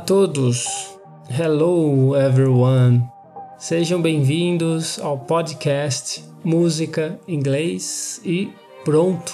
[0.00, 0.98] todos!
[1.28, 3.04] Hello everyone!
[3.58, 8.50] Sejam bem-vindos ao podcast Música Inglês e
[8.84, 9.32] pronto!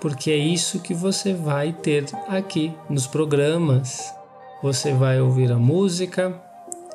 [0.00, 4.12] Porque é isso que você vai ter aqui nos programas.
[4.62, 6.40] Você vai ouvir a música,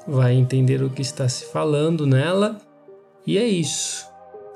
[0.07, 2.57] vai entender o que está se falando nela
[3.25, 4.07] e é isso.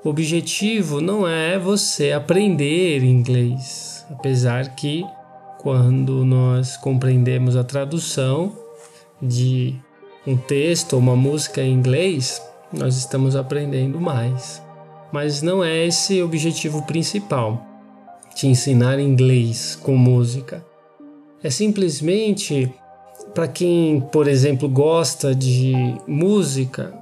[0.04, 5.06] O objetivo não é você aprender inglês, apesar que
[5.66, 8.56] quando nós compreendemos a tradução
[9.20, 9.74] de
[10.28, 12.40] um texto ou uma música em inglês,
[12.72, 14.62] nós estamos aprendendo mais.
[15.12, 17.66] Mas não é esse o objetivo principal,
[18.36, 20.64] te ensinar inglês com música.
[21.42, 22.72] É simplesmente
[23.34, 25.74] para quem, por exemplo, gosta de
[26.06, 26.94] música,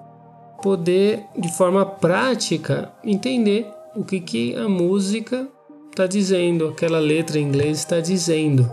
[0.61, 5.49] poder de forma prática entender o que, que a música
[5.93, 8.69] está dizendo, aquela letra em inglês está dizendo.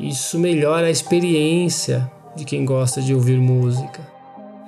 [0.00, 4.00] Isso melhora a experiência de quem gosta de ouvir música.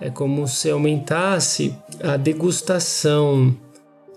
[0.01, 3.57] É como se aumentasse a degustação,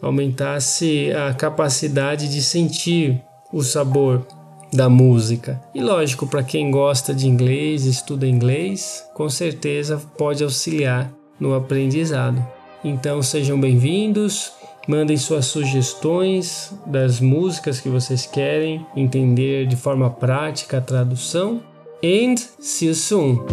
[0.02, 3.22] aumentasse a capacidade de sentir
[3.54, 4.26] o sabor
[4.72, 5.62] da música.
[5.74, 12.46] E lógico, para quem gosta de inglês, estuda inglês, com certeza pode auxiliar no aprendizado.
[12.84, 14.52] Então sejam bem-vindos.
[14.88, 21.62] Mandem suas sugestões das músicas que vocês querem entender de forma prática a tradução.
[22.04, 23.46] And see you soon.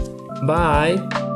[0.46, 1.27] Bye!